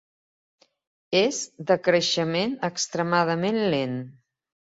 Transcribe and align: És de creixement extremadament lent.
És 1.17 1.41
de 1.71 1.77
creixement 1.89 2.57
extremadament 2.69 3.63
lent. 3.75 3.97